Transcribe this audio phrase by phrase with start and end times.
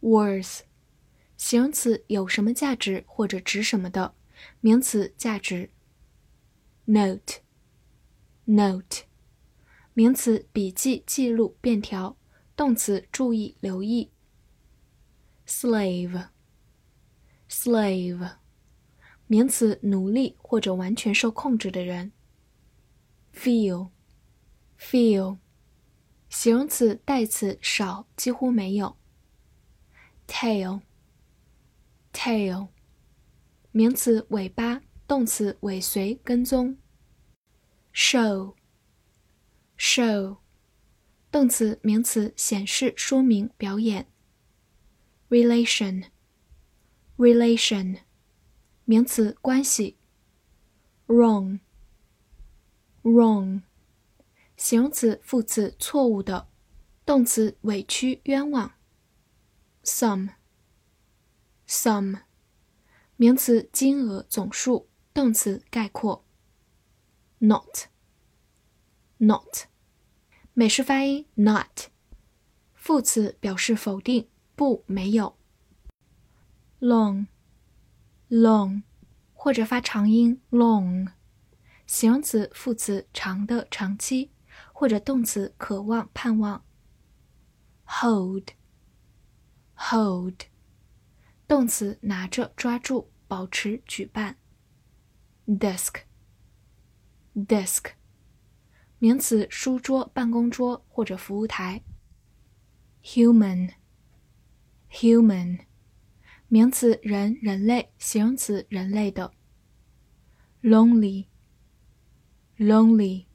[0.00, 0.60] worth，
[1.36, 4.14] 形容词有什么价值或者指什么的，
[4.60, 5.70] 名词价值。
[6.84, 9.04] Note，note，
[9.94, 12.16] 名词笔记、记录、便条，
[12.54, 14.12] 动词注意、留意。
[15.46, 18.36] Slave，slave。
[19.26, 22.12] 名词，奴隶或者完全受控制的人。
[23.34, 25.38] feel，feel，
[26.28, 28.96] 形容词，代词，少，几乎没有。
[30.27, 32.67] tail，tail，
[33.71, 36.77] 名词，尾巴，动词，尾随，跟踪。
[37.93, 40.37] show，show，
[41.29, 44.07] 动词，名词，显示，说明，表演。
[45.29, 47.99] relation，relation。
[48.85, 49.97] 名词关系，
[51.07, 51.61] wrong，wrong，
[54.57, 56.49] 形容词副词错误的，
[57.05, 58.73] 动词委屈冤枉。
[59.86, 60.34] sum，sum，
[63.14, 66.24] 名词金额总数，动词概括。
[67.38, 67.86] not，not，
[70.54, 71.90] 美式发音 not，
[72.74, 75.38] 副词表示否定，不没有。
[76.80, 77.28] long。
[78.28, 78.82] long，
[79.32, 81.12] 或者发长音 long，
[81.86, 84.32] 形容词、副词长的、长期，
[84.72, 86.64] 或者动词渴望、盼望。
[89.78, 90.46] Hold，
[91.46, 94.38] 动词拿着、抓住、保持、举办。
[95.46, 97.92] desk，desk，
[98.98, 101.82] 名词书桌、办公桌或者服务台。
[103.04, 103.76] human，human。
[106.48, 109.32] 名词人、人类；形容词人类的。
[110.62, 113.26] lonely，lonely，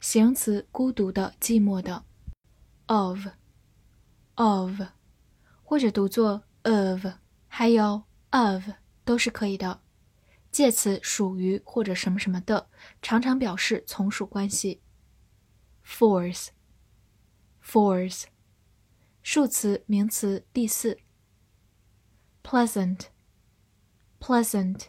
[0.00, 2.04] 形容词孤独的、寂寞的。
[2.86, 4.80] of，of，
[5.70, 7.06] 或者读作 of，
[7.46, 8.70] 还有 of
[9.04, 9.80] 都是可以的。
[10.50, 12.68] 介词属于或者什么什么的，
[13.00, 14.82] 常常表示从属关系。
[15.86, 16.54] force，force，
[19.22, 20.98] 数词、名词第四。
[22.42, 23.02] pleasant,
[24.18, 24.86] pleasant，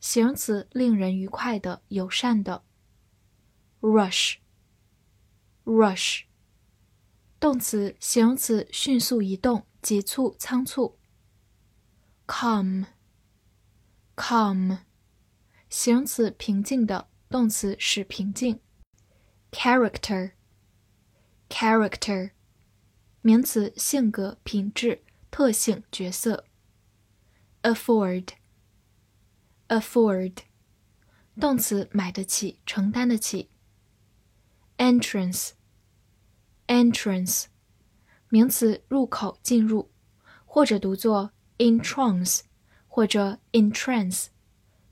[0.00, 2.64] 形容词，令人愉快的、友善的。
[3.80, 4.38] rush,
[5.64, 6.22] rush，
[7.38, 10.96] 动词、形容词，迅速移动、急促、仓促。
[12.26, 12.86] calm,
[14.16, 14.78] calm，
[15.68, 18.60] 形容词，平静的，动词，使平静。
[19.50, 20.32] character,
[21.50, 22.30] character，
[23.20, 26.46] 名词，性格、品质、特性、角色。
[27.62, 30.38] afford，afford，
[31.38, 33.50] 动词买得起，承担得起。
[34.78, 37.44] entrance，entrance，
[38.32, 39.90] 名词入口，进入，
[40.46, 42.40] 或者读作 entrance，
[42.88, 44.28] 或者 entrance，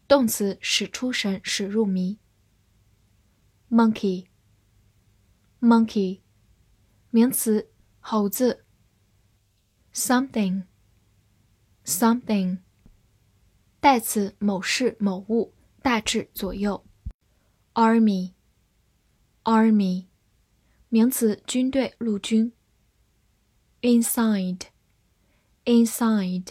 [0.06, 2.18] 动词使出神，使入迷。
[3.70, 6.20] monkey，monkey，
[7.08, 8.66] 名词猴子。
[9.94, 10.64] something。
[11.86, 12.58] something，
[13.80, 16.84] 代词某事某物，大致左右。
[17.72, 18.34] army，army，
[20.90, 22.52] 名词军队陆军。
[23.82, 26.48] inside，inside，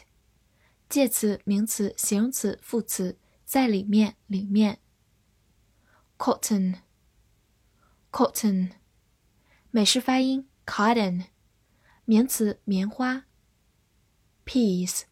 [0.90, 4.80] 介词名词形容词副词在里面里面。
[6.18, 8.72] cotton，cotton，
[9.72, 11.28] 美式发音 cotton，
[12.06, 13.26] 名词棉花。
[14.46, 15.04] peace。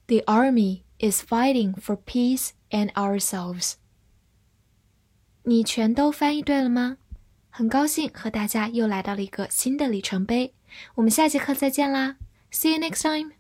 [0.07, 3.75] The army is fighting for peace and ourselves。
[5.45, 6.99] 你全都翻译对了吗？
[7.49, 10.55] 很高兴和大家又来到了一个新的里程碑。
[10.95, 12.17] 我们下节课再见啦！
[12.53, 13.34] See you next time.